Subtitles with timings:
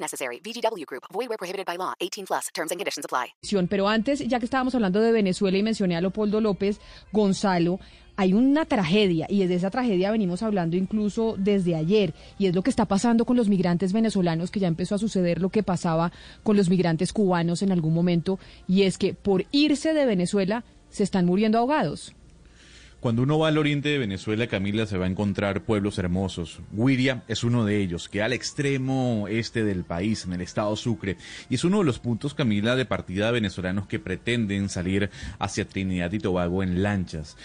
[0.00, 0.40] Necessary.
[0.40, 1.04] VGW Group.
[1.12, 1.94] Void prohibited by law.
[2.00, 2.48] 18 plus.
[2.54, 3.34] Terms and conditions apply.
[3.68, 6.80] Pero antes, ya que estábamos hablando de Venezuela y mencioné a Leopoldo López,
[7.12, 7.78] Gonzalo,
[8.16, 12.62] hay una tragedia y desde esa tragedia venimos hablando incluso desde ayer y es lo
[12.62, 16.12] que está pasando con los migrantes venezolanos que ya empezó a suceder lo que pasaba
[16.44, 18.38] con los migrantes cubanos en algún momento
[18.68, 22.14] y es que por irse de Venezuela se están muriendo ahogados.
[23.04, 26.60] Cuando uno va al oriente de Venezuela, Camila, se va a encontrar pueblos hermosos.
[26.72, 31.18] Guiria es uno de ellos, que al extremo este del país, en el estado Sucre,
[31.50, 35.68] y es uno de los puntos, Camila, de partida de venezolanos que pretenden salir hacia
[35.68, 37.36] Trinidad y Tobago en lanchas.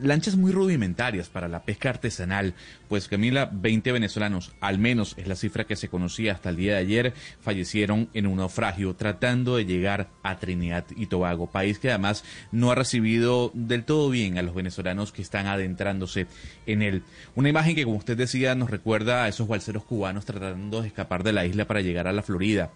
[0.00, 2.54] Lanchas muy rudimentarias para la pesca artesanal,
[2.88, 6.72] pues Camila, 20 venezolanos, al menos es la cifra que se conocía hasta el día
[6.72, 11.90] de ayer, fallecieron en un naufragio tratando de llegar a Trinidad y Tobago, país que
[11.90, 16.28] además no ha recibido del todo bien a los venezolanos que están adentrándose
[16.66, 17.02] en él.
[17.34, 21.24] Una imagen que, como usted decía, nos recuerda a esos balseros cubanos tratando de escapar
[21.24, 22.70] de la isla para llegar a la Florida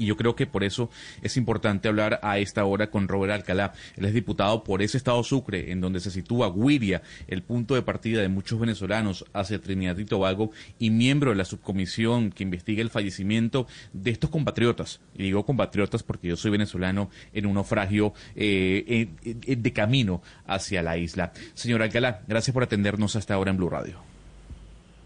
[0.00, 0.88] y yo creo que por eso
[1.22, 3.74] es importante hablar a esta hora con Robert Alcalá.
[3.98, 7.82] Él es diputado por ese estado Sucre, en donde se sitúa Guiria, el punto de
[7.82, 12.80] partida de muchos venezolanos hacia Trinidad y Tobago, y miembro de la subcomisión que investiga
[12.80, 15.02] el fallecimiento de estos compatriotas.
[15.14, 20.96] Y digo compatriotas porque yo soy venezolano en un naufragio eh, de camino hacia la
[20.96, 21.32] isla.
[21.52, 23.98] Señor Alcalá, gracias por atendernos hasta ahora en Blue Radio.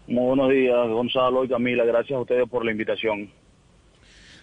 [0.07, 1.83] Muy buenos días, Gonzalo y Camila.
[1.83, 3.29] Gracias a ustedes por la invitación.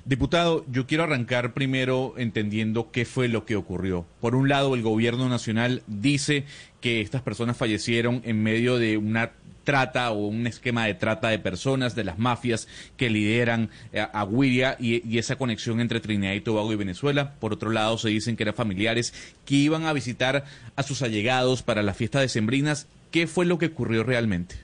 [0.04, 4.04] Diputado, yo quiero arrancar primero entendiendo qué fue lo que ocurrió.
[4.20, 6.44] Por un lado, el gobierno nacional dice
[6.80, 9.30] que estas personas fallecieron en medio de una
[9.62, 14.26] trata o un esquema de trata de personas de las mafias que lideran eh, a
[14.26, 17.34] Guiria y, y, esa conexión entre Trinidad y Tobago y Venezuela.
[17.38, 19.14] Por otro lado, se dicen que eran familiares
[19.44, 22.88] que iban a visitar a sus allegados para la fiesta de Sembrinas.
[23.12, 24.56] ¿Qué fue lo que ocurrió realmente?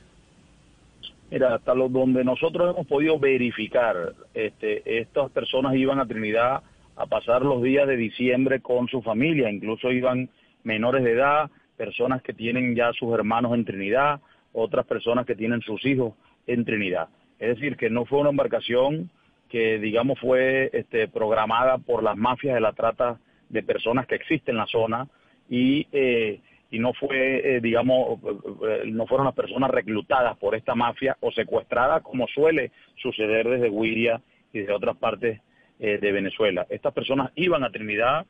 [1.31, 6.63] Mira, hasta lo, donde nosotros hemos podido verificar, este, estas personas iban a Trinidad
[6.97, 10.31] a pasar los días de diciembre con su familia, incluso iban
[10.65, 14.21] menores de edad, personas que tienen ya sus hermanos en Trinidad,
[14.53, 16.15] otras personas que tienen sus hijos
[16.47, 17.09] en Trinidad.
[17.39, 19.11] Es decir, que no fue una embarcación
[19.49, 23.19] que, digamos, fue este, programada por las mafias de la trata
[23.49, 25.09] de personas que existen en la zona
[25.49, 28.19] y eh, y no fue, eh, digamos,
[28.69, 33.71] eh, no fueron las personas reclutadas por esta mafia o secuestradas como suele suceder desde
[33.71, 34.21] Guiria
[34.53, 35.41] y de otras partes
[35.79, 36.67] eh, de Venezuela.
[36.69, 38.27] Estas personas iban a Trinidad,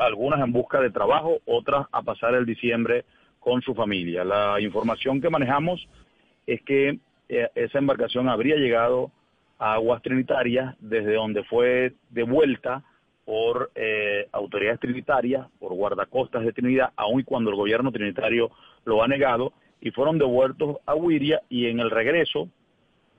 [0.00, 3.04] algunas en busca de trabajo, otras a pasar el diciembre
[3.38, 4.24] con su familia.
[4.24, 5.88] La información que manejamos
[6.46, 6.98] es que
[7.28, 9.10] esa embarcación habría llegado
[9.58, 12.82] a aguas trinitarias desde donde fue devuelta
[13.24, 18.50] por eh, autoridades trinitarias, por guardacostas de Trinidad, aun cuando el gobierno trinitario
[18.84, 22.48] lo ha negado, y fueron devueltos a Huiria y en el regreso,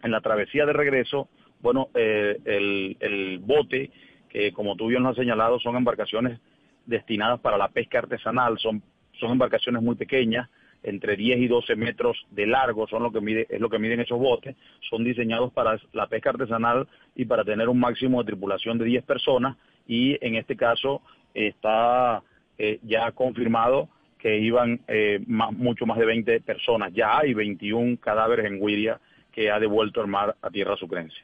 [0.03, 1.28] en la travesía de regreso,
[1.61, 3.91] bueno, eh, el, el bote,
[4.29, 6.40] que como tú bien lo has señalado, son embarcaciones
[6.85, 8.81] destinadas para la pesca artesanal, son,
[9.19, 10.50] son embarcaciones muy pequeñas,
[10.84, 14.00] entre 10 y 12 metros de largo son lo que mide, es lo que miden
[14.00, 14.56] esos botes,
[14.90, 19.03] son diseñados para la pesca artesanal y para tener un máximo de tripulación de 10
[19.03, 19.57] personas
[19.88, 21.02] y en este caso
[21.34, 22.24] está
[22.58, 26.94] eh, ya confirmado que iban eh, mucho más de 20 personas.
[26.94, 29.00] Ya hay 21 cadáveres en Guiria
[29.31, 31.18] que ha devuelto el mar a tierra sucrense.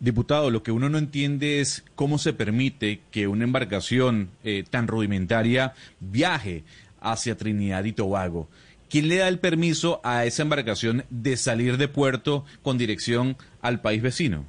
[0.00, 4.88] Diputado, lo que uno no entiende es cómo se permite que una embarcación eh, tan
[4.88, 6.64] rudimentaria viaje
[7.00, 8.48] hacia Trinidad y Tobago.
[8.88, 13.80] ¿Quién le da el permiso a esa embarcación de salir de puerto con dirección al
[13.80, 14.44] país vecino?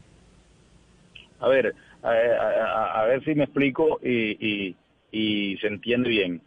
[1.39, 4.75] A ver, a, ver si me explico y,
[5.11, 6.41] se entiende bien.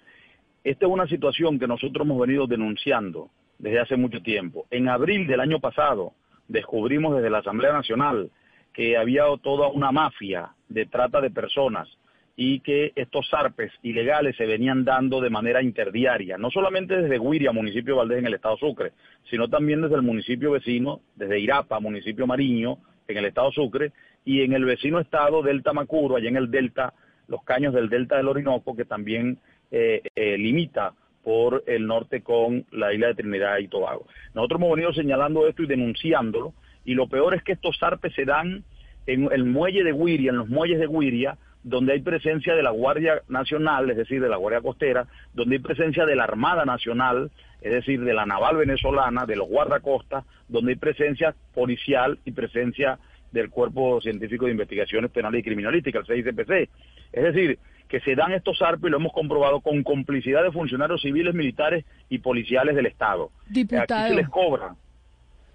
[0.64, 4.66] Esta es una situación que nosotros hemos venido denunciando desde hace mucho tiempo.
[4.70, 6.12] En abril del año pasado
[6.48, 8.30] descubrimos desde la Asamblea Nacional
[8.72, 11.88] que había toda una mafia de trata de personas
[12.36, 17.52] y que estos zarpes ilegales se venían dando de manera interdiaria, no solamente desde Guiria,
[17.52, 18.92] municipio de Valdés en el estado Sucre,
[19.30, 22.76] sino también desde el municipio vecino, desde Irapa, municipio Mariño,
[23.08, 23.92] en el estado Sucre,
[24.26, 26.92] y en el vecino estado Delta Macuro, allá en el Delta,
[27.28, 29.38] los caños del Delta del Orinoco, que también
[29.70, 30.92] eh, eh, limita
[31.22, 34.06] por el norte con la isla de Trinidad y Tobago.
[34.34, 38.24] Nosotros hemos venido señalando esto y denunciándolo, y lo peor es que estos zarpes se
[38.24, 38.64] dan
[39.06, 42.70] en el muelle de Guiria, en los muelles de Guiria, donde hay presencia de la
[42.70, 47.30] Guardia Nacional, es decir, de la Guardia Costera, donde hay presencia de la Armada Nacional,
[47.60, 52.98] es decir, de la Naval Venezolana, de los guardacostas, donde hay presencia policial y presencia
[53.32, 56.70] del Cuerpo Científico de Investigaciones Penales y Criminalísticas, el CICPC.
[57.12, 57.58] Es decir,
[57.88, 61.84] que se dan estos ARPA y lo hemos comprobado con complicidad de funcionarios civiles, militares
[62.08, 63.30] y policiales del Estado.
[63.48, 64.04] Diputado.
[64.04, 64.76] Aquí se les cobran.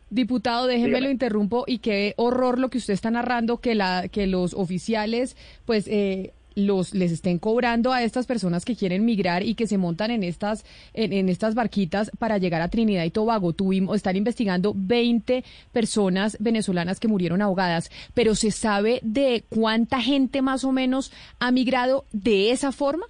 [0.09, 4.27] Diputado, déjeme lo interrumpo y qué horror lo que usted está narrando que la que
[4.27, 9.55] los oficiales pues eh, los les estén cobrando a estas personas que quieren migrar y
[9.55, 13.53] que se montan en estas en, en estas barquitas para llegar a Trinidad y Tobago.
[13.53, 20.41] Tuvimos están investigando 20 personas venezolanas que murieron ahogadas, pero se sabe de cuánta gente
[20.41, 23.05] más o menos ha migrado de esa forma?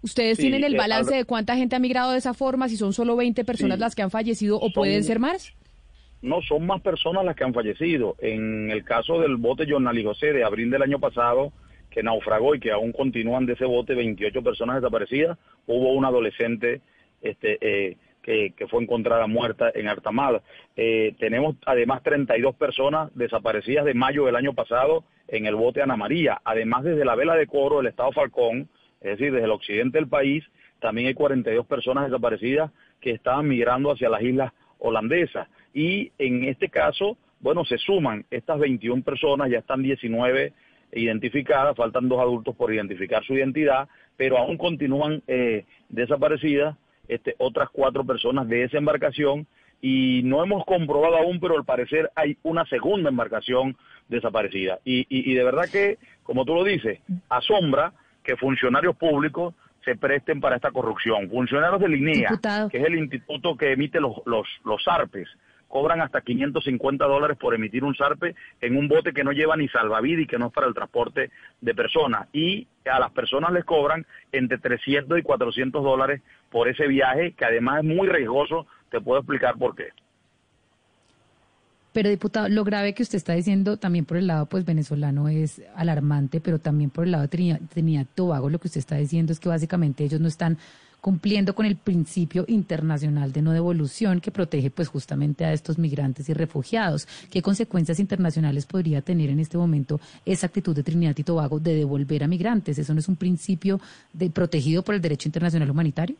[0.00, 2.68] ¿Ustedes Sí, tienen el eh, balance de cuánta gente ha migrado de esa forma?
[2.68, 3.80] Si son solo 20 personas Sí.
[3.80, 5.52] las que han fallecido o Son- pueden ser más?
[6.22, 8.16] No, son más personas las que han fallecido.
[8.20, 11.52] En el caso del bote Jornal y José de abril del año pasado,
[11.98, 15.36] que naufragó y que aún continúan de ese bote 28 personas desaparecidas,
[15.66, 16.80] hubo una adolescente
[17.22, 20.40] este, eh, que, fue encontrada muerta en Artamada.
[20.76, 25.96] Eh, tenemos además 32 personas desaparecidas de mayo del año pasado en el bote Ana
[25.96, 26.40] María.
[26.44, 28.68] Además, desde la vela de coro del estado Falcón,
[29.00, 30.44] es decir, desde el occidente del país,
[30.78, 35.48] también hay 42 personas desaparecidas que estaban migrando hacia las islas holandesas.
[35.74, 40.52] Y en este caso, bueno, se suman estas 21 personas, ya están 19
[40.92, 46.76] identificadas, faltan dos adultos por identificar su identidad, pero aún continúan eh, desaparecidas
[47.08, 49.46] este, otras cuatro personas de esa embarcación
[49.80, 53.76] y no hemos comprobado aún, pero al parecer hay una segunda embarcación
[54.08, 54.80] desaparecida.
[54.84, 56.98] Y, y, y de verdad que, como tú lo dices,
[57.28, 57.92] asombra
[58.24, 59.54] que funcionarios públicos
[59.84, 61.30] se presten para esta corrupción.
[61.30, 62.68] Funcionarios del INEA, Diputado.
[62.68, 65.28] que es el instituto que emite los, los, los ARPES,
[65.68, 69.68] cobran hasta 550 dólares por emitir un zarpe en un bote que no lleva ni
[69.68, 71.30] salvavidas y que no es para el transporte
[71.60, 72.28] de personas.
[72.32, 77.44] Y a las personas les cobran entre 300 y 400 dólares por ese viaje, que
[77.44, 78.66] además es muy riesgoso.
[78.90, 79.88] Te puedo explicar por qué.
[81.92, 85.62] Pero diputado, lo grave que usted está diciendo también por el lado pues venezolano es
[85.74, 89.32] alarmante, pero también por el lado de Trinidad, Trinidad Tobago lo que usted está diciendo
[89.32, 90.58] es que básicamente ellos no están
[91.00, 96.28] cumpliendo con el principio internacional de no devolución que protege pues justamente a estos migrantes
[96.28, 97.06] y refugiados.
[97.30, 101.74] ¿Qué consecuencias internacionales podría tener en este momento esa actitud de Trinidad y Tobago de
[101.74, 102.78] devolver a migrantes?
[102.78, 103.80] ¿Eso no es un principio
[104.12, 106.16] de, protegido por el derecho internacional humanitario?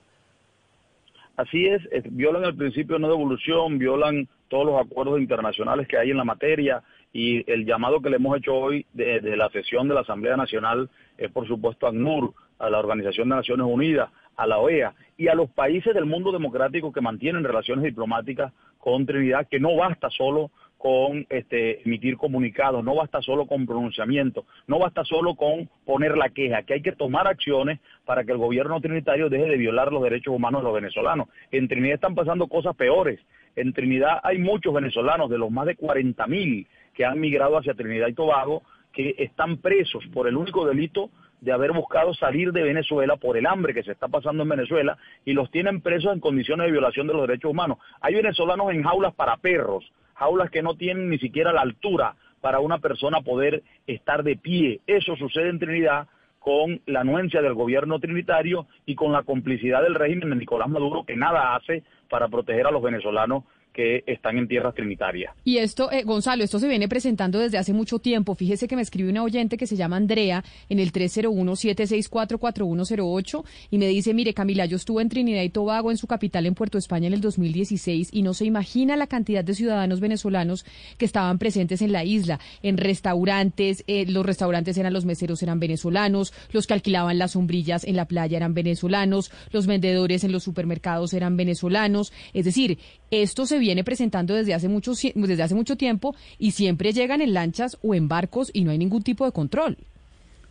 [1.37, 6.11] Así es, violan el principio de no devolución, violan todos los acuerdos internacionales que hay
[6.11, 6.83] en la materia
[7.13, 10.37] y el llamado que le hemos hecho hoy de, de la sesión de la Asamblea
[10.37, 15.29] Nacional es por supuesto ACNUR, a la Organización de Naciones Unidas, a la OEA y
[15.29, 20.08] a los países del mundo democrático que mantienen relaciones diplomáticas con Trinidad, que no basta
[20.11, 26.17] solo con este, emitir comunicados, no basta solo con pronunciamiento, no basta solo con poner
[26.17, 29.93] la queja, que hay que tomar acciones para que el gobierno trinitario deje de violar
[29.93, 31.29] los derechos humanos de los venezolanos.
[31.50, 33.19] En Trinidad están pasando cosas peores.
[33.56, 37.75] En Trinidad hay muchos venezolanos, de los más de 40 mil que han migrado hacia
[37.75, 38.62] Trinidad y Tobago,
[38.93, 43.46] que están presos por el único delito de haber buscado salir de Venezuela por el
[43.46, 47.06] hambre que se está pasando en Venezuela y los tienen presos en condiciones de violación
[47.06, 47.79] de los derechos humanos.
[48.00, 52.61] Hay venezolanos en jaulas para perros, jaulas que no tienen ni siquiera la altura para
[52.61, 54.81] una persona poder estar de pie.
[54.87, 56.08] Eso sucede en Trinidad
[56.39, 61.05] con la anuencia del gobierno trinitario y con la complicidad del régimen de Nicolás Maduro
[61.05, 63.44] que nada hace para proteger a los venezolanos
[63.79, 65.32] que están en tierras trinitarias.
[65.44, 68.35] Y esto, eh, Gonzalo, esto se viene presentando desde hace mucho tiempo.
[68.35, 73.87] Fíjese que me escribe una oyente que se llama Andrea en el 301-764-4108 y me
[73.87, 77.06] dice, mire Camila, yo estuve en Trinidad y Tobago, en su capital, en Puerto España,
[77.06, 80.67] en el 2016 y no se imagina la cantidad de ciudadanos venezolanos
[80.97, 85.61] que estaban presentes en la isla, en restaurantes, eh, los restaurantes eran los meseros, eran
[85.61, 90.43] venezolanos, los que alquilaban las sombrillas en la playa eran venezolanos, los vendedores en los
[90.43, 92.13] supermercados eran venezolanos.
[92.35, 92.79] Es decir,
[93.10, 97.34] esto se viene presentando desde hace mucho, desde hace mucho tiempo y siempre llegan en
[97.34, 99.79] lanchas o en barcos y no hay ningún tipo de control.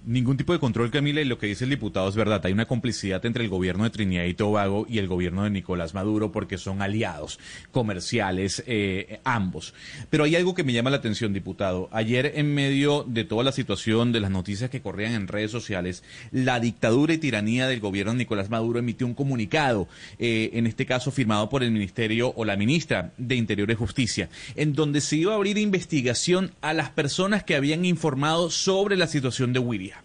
[0.05, 2.45] Ningún tipo de control, Camila, y lo que dice el diputado es verdad.
[2.45, 5.93] Hay una complicidad entre el gobierno de Trinidad y Tobago y el gobierno de Nicolás
[5.93, 7.39] Maduro porque son aliados
[7.71, 9.73] comerciales eh, ambos.
[10.09, 11.89] Pero hay algo que me llama la atención, diputado.
[11.91, 16.03] Ayer, en medio de toda la situación de las noticias que corrían en redes sociales,
[16.31, 19.89] la dictadura y tiranía del gobierno de Nicolás Maduro emitió un comunicado,
[20.19, 24.29] eh, en este caso firmado por el Ministerio o la ministra de Interior y Justicia,
[24.55, 29.07] en donde se iba a abrir investigación a las personas que habían informado sobre la
[29.07, 29.96] situación de Wiria.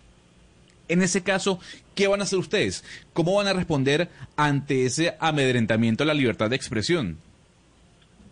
[0.93, 1.59] En ese caso,
[1.95, 2.85] ¿qué van a hacer ustedes?
[3.15, 7.17] ¿Cómo van a responder ante ese amedrentamiento a la libertad de expresión?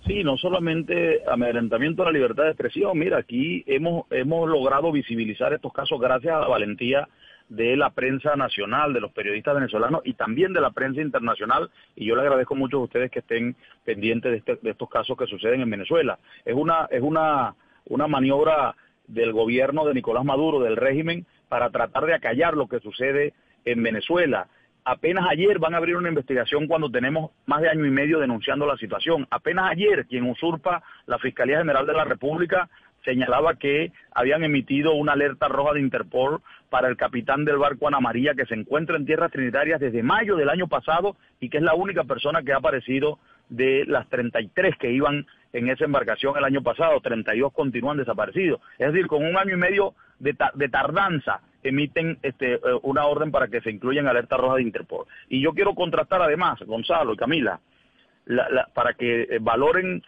[0.06, 2.98] Sí, no solamente amedrentamiento de la libertad de expresión.
[2.98, 7.08] Mira, aquí hemos, hemos logrado visibilizar estos casos gracias a la valentía
[7.48, 11.70] de la prensa nacional, de los periodistas venezolanos y también de la prensa internacional.
[11.96, 15.16] Y yo le agradezco mucho a ustedes que estén pendientes de, este, de estos casos
[15.16, 16.18] que suceden en Venezuela.
[16.44, 17.54] Es una, es una,
[17.86, 18.76] una maniobra
[19.10, 23.82] del gobierno de Nicolás Maduro, del régimen, para tratar de acallar lo que sucede en
[23.82, 24.48] Venezuela.
[24.84, 28.66] Apenas ayer van a abrir una investigación cuando tenemos más de año y medio denunciando
[28.66, 29.26] la situación.
[29.30, 32.68] Apenas ayer quien usurpa la Fiscalía General de la República
[33.04, 38.00] señalaba que habían emitido una alerta roja de Interpol para el capitán del barco Ana
[38.00, 41.62] María que se encuentra en tierras trinitarias desde mayo del año pasado y que es
[41.62, 46.45] la única persona que ha aparecido de las 33 que iban en esa embarcación el
[46.45, 48.61] año pasado, 32 continúan desaparecidos.
[48.78, 50.35] Es decir, con un año y medio de,
[50.69, 55.07] tardanza emiten este, eh, una orden para que se incluya en alerta roja de Interpol.
[55.28, 57.61] Y yo quiero contrastar además, Gonzalo y Camila,
[58.75, 60.02] para que eh, valoren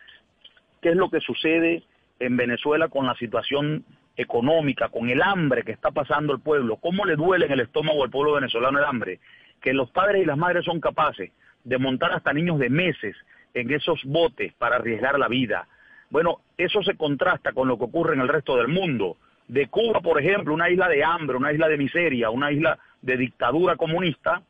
[0.81, 1.83] qué es lo que sucede
[2.21, 3.85] en Venezuela con la situación
[4.17, 8.05] económica, con el hambre que está pasando el pueblo, cómo le duele en el estómago
[8.05, 9.21] al pueblo venezolano el hambre,
[9.61, 11.33] que los padres y las madres son capaces
[11.65, 13.17] de montar hasta niños de meses
[13.54, 15.66] en esos botes para arriesgar la vida.
[16.11, 19.16] Bueno, eso se contrasta con lo que ocurre en el resto del mundo.
[19.49, 23.16] De Cuba, por ejemplo, una isla de hambre, una isla de miseria, una isla de
[23.16, 24.42] dictadura comunista,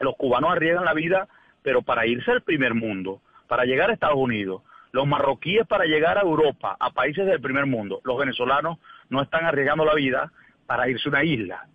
[0.00, 1.28] los cubanos arriesgan la vida,
[1.62, 4.62] pero para irse al primer mundo, para llegar a Estados Unidos.
[4.92, 8.00] Los marroquíes para llegar a Europa, a países del primer mundo.
[8.04, 8.78] Los venezolanos
[9.10, 10.32] no están arriesgando la vida
[10.66, 11.66] para irse a una isla,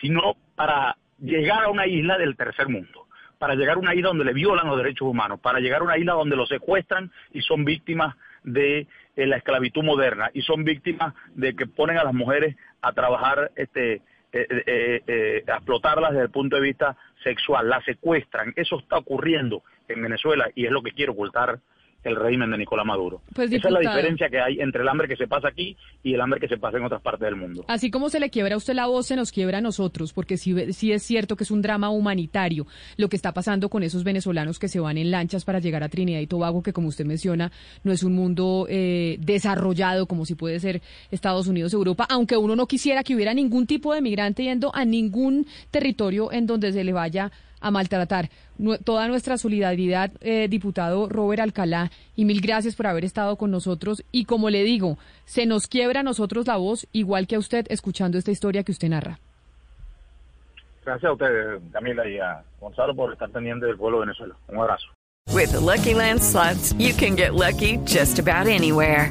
[0.00, 2.97] sino para llegar a una isla del tercer mundo,
[3.38, 5.98] para llegar a una isla donde le violan los derechos humanos, para llegar a una
[5.98, 11.14] isla donde los secuestran y son víctimas de eh, la esclavitud moderna y son víctimas
[11.34, 14.02] de que ponen a las mujeres a trabajar, este,
[14.32, 18.52] eh, eh, a explotarlas desde el punto de vista sexual, las secuestran.
[18.56, 21.60] Eso está ocurriendo en Venezuela y es lo que quiero ocultar
[22.04, 23.20] el régimen de Nicolás Maduro.
[23.34, 26.14] Pues, Esa es la diferencia que hay entre el hambre que se pasa aquí y
[26.14, 27.64] el hambre que se pasa en otras partes del mundo.
[27.68, 30.36] Así como se le quiebra a usted la voz, se nos quiebra a nosotros, porque
[30.36, 34.04] sí, sí es cierto que es un drama humanitario lo que está pasando con esos
[34.04, 37.04] venezolanos que se van en lanchas para llegar a Trinidad y Tobago, que como usted
[37.04, 37.50] menciona,
[37.82, 42.54] no es un mundo eh, desarrollado como si puede ser Estados Unidos, Europa, aunque uno
[42.54, 46.84] no quisiera que hubiera ningún tipo de migrante yendo a ningún territorio en donde se
[46.84, 48.30] le vaya a maltratar.
[48.84, 54.04] toda nuestra solidaridad, eh, diputado Robert Alcalá, y mil gracias por haber estado con nosotros.
[54.10, 57.66] Y como le digo, se nos quiebra a nosotros la voz, igual que a usted,
[57.68, 59.20] escuchando esta historia que usted narra.
[60.84, 64.34] Gracias a usted, Camila, y a Gonzalo por estar pendiente del pueblo de Venezuela.
[64.48, 64.86] Un abrazo.
[65.32, 69.10] With Lucky Land slots, you can get lucky just about anywhere.